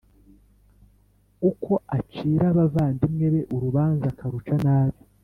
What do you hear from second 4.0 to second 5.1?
akaruca nabi